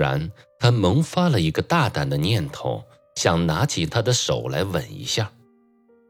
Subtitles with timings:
[0.00, 2.82] 然，他萌发了一个大胆的念头，
[3.14, 5.30] 想拿起她的手来吻一下，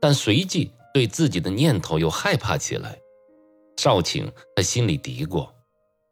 [0.01, 2.97] 但随即对自己的念头又害怕起来。
[3.77, 5.49] 少顷，他心里嘀咕：“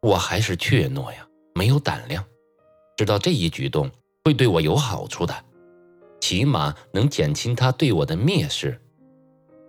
[0.03, 2.25] 我还是怯懦呀，没有胆量。
[2.97, 3.91] 知道这一举动
[4.25, 5.35] 会对我有好处的，
[6.21, 8.81] 起码能减轻他对我的蔑视。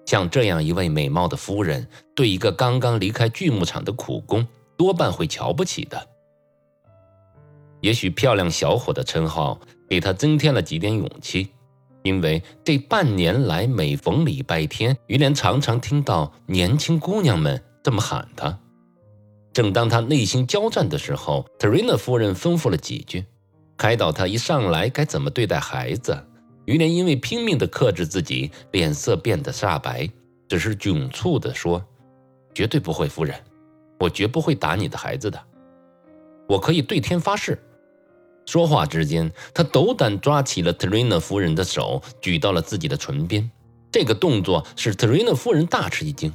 [0.06, 4.48] 像这样一位美貌的夫人，对一个刚刚离开锯木厂的苦工，
[4.78, 6.08] 多半会瞧不起的。”
[7.82, 9.60] 也许“漂亮小伙”的称号
[9.90, 11.50] 给他增添了几点勇气，
[12.04, 18.60] 因为这半年来每逢礼拜天，于连常常听到年轻姑娘们这么喊他。
[19.54, 23.26] 正当他内心交战的时候，特瑞娜夫人吩咐了几句，
[23.78, 26.26] 开导他一上来该怎么对待孩子。
[26.66, 30.08] 于连因为拼命地克制自己，脸色变得煞白，
[30.48, 31.84] 只是窘促地说
[32.54, 33.36] ：“绝对不会，夫人，
[34.00, 35.42] 我绝不会打你的孩子的，
[36.48, 37.58] 我可以对天发誓。”
[38.50, 43.48] 说话之间，他斗胆抓起了特瑞娜夫人的手，举到了自己的唇边。
[43.92, 46.34] 这个动作使特瑞娜夫人大吃一惊。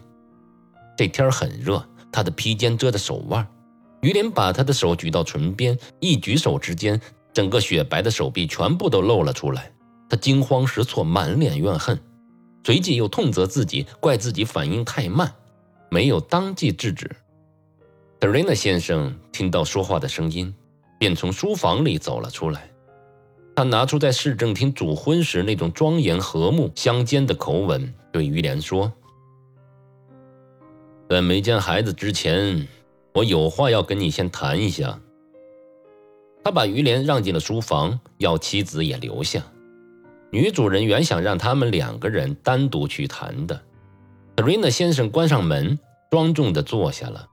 [0.96, 3.44] 这天很热，她的披肩遮着手腕。
[4.00, 7.00] 于连把她的手举到唇边，一举手之间，
[7.32, 9.72] 整个雪白的手臂全部都露了出来。
[10.08, 11.98] 他惊慌失措，满脸怨恨，
[12.64, 15.34] 随即又痛责自己，怪自己反应太慢，
[15.90, 17.10] 没有当即制止。
[18.20, 20.54] 特瑞娜先生听到说话的声音。
[20.98, 22.70] 便从书房里走了出来，
[23.56, 28.92] 他拿出在市政厅主婚时那种庄严和睦相间的口吻，对于连说
[31.10, 32.66] ：“在没见孩子之前，
[33.12, 34.98] 我有话要跟你先谈一下。”
[36.44, 39.42] 他把于连让进了书房，要妻子也留下。
[40.30, 43.62] 女主人原想让他们两个人单独去谈的。
[44.36, 45.78] 特瑞娜先生关上门，
[46.10, 47.28] 庄重地坐下了。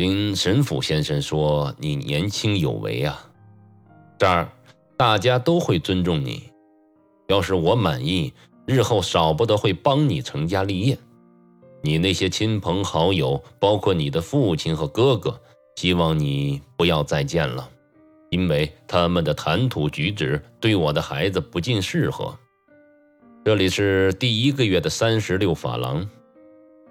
[0.00, 3.22] 听神甫先生说，你年轻有为啊，
[4.16, 4.50] 这儿
[4.96, 6.44] 大家都会尊重你。
[7.28, 8.32] 要是我满意，
[8.64, 10.96] 日后少不得会帮你成家立业。
[11.82, 15.38] 你那些亲朋好友，包括你的父亲和哥哥，
[15.76, 17.68] 希望你不要再见了，
[18.30, 22.34] 因为他们的谈吐举止对我的孩子不尽适合。
[23.44, 26.08] 这里是第一个月的三十六法郎，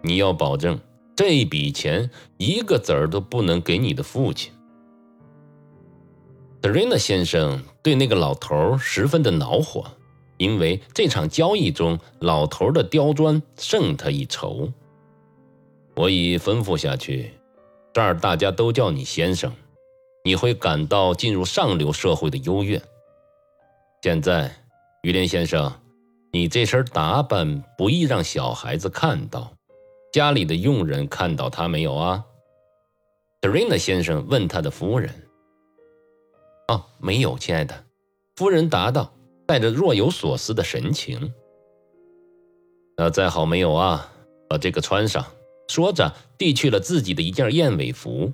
[0.03, 0.79] 你要保证。
[1.19, 4.53] 这笔钱一个子儿都不能给你的父亲。
[6.61, 9.83] 德瑞纳先生对那个老头十分的恼火，
[10.37, 14.69] 因为这场交易中老头的刁钻胜他一筹。
[15.93, 17.33] 我已吩咐下去，
[17.91, 19.51] 这儿大家都叫你先生，
[20.23, 22.81] 你会感到进入上流社会的优越。
[24.03, 24.55] 现在，
[25.03, 25.69] 于连先生，
[26.31, 29.51] 你这身打扮不易让小孩子看到。
[30.11, 32.25] 家里的佣人看到他没有啊？
[33.41, 35.13] 德瑞娜先生问他的夫人。
[36.67, 37.85] 哦，没有，亲爱的。
[38.35, 39.13] 夫人答道，
[39.45, 41.31] 带着若有所思的神情。
[42.97, 44.11] 那再好没有啊？
[44.49, 45.25] 把这个穿上。
[45.67, 48.33] 说着，递去了自己的一件燕尾服。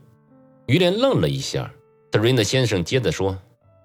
[0.67, 1.71] 于连愣了一下。
[2.09, 3.37] 德瑞娜先生接着说：“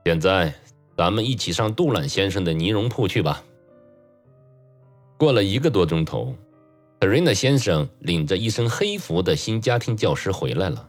[0.06, 0.54] 现在
[0.96, 3.42] 咱们一起上杜兰先生的呢绒铺去吧。”
[5.18, 6.32] 过了一个多钟头。
[7.00, 10.86] 特瑞娜先生领着一身黑服的新家庭教师回来了，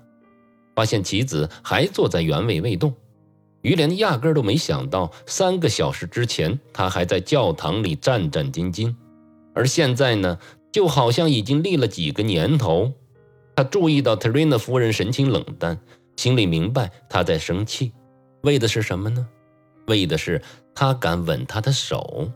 [0.76, 2.94] 发现妻子还坐在原位未动。
[3.62, 8.94] 于连压根都没想到，三个小时之前他还在教堂里战战兢兢，
[9.56, 10.38] 而现在呢，
[10.70, 12.92] 就好像已经立了几个年头。
[13.56, 15.80] 他注意到特瑞娜夫人神情冷淡，
[16.18, 17.94] 心里明白她在生气，
[18.42, 19.26] 为的是什么呢？
[19.88, 20.42] 为的是
[20.76, 22.30] 他敢吻她的手。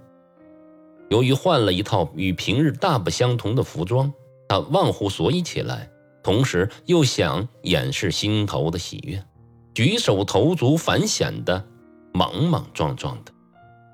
[1.10, 4.12] 由于换了一套与平日大不相同的服装，
[4.48, 5.90] 他忘乎所以起来，
[6.24, 9.24] 同时又想掩饰心头的喜悦，
[9.74, 11.64] 举手投足反显得
[12.14, 13.32] 莽莽撞撞的，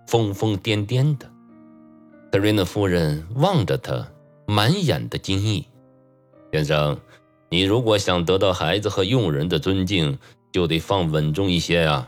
[0.07, 1.29] 疯疯癫癫的。
[2.31, 4.07] 特瑞娜夫人望着他，
[4.47, 5.67] 满眼的惊异。
[6.53, 6.97] 先生，
[7.49, 10.17] 你如果想得到孩子和佣人的尊敬，
[10.53, 12.07] 就得放稳重一些啊。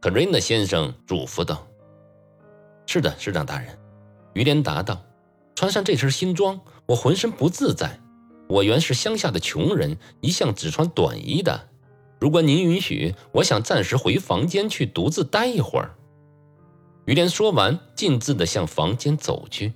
[0.00, 1.66] 特瑞娜先生嘱咐道
[2.86, 3.76] ：“是的，市长大人。”
[4.34, 5.02] 于连答道
[5.56, 7.98] ：“穿上这身新装，我浑身不自在。
[8.48, 11.68] 我原是乡下的穷人，一向只穿短衣的。
[12.20, 15.94] 如果您允许，我想暂时回房间去独自待一会儿。”
[17.06, 19.74] 于连说完，径自的向房间走去。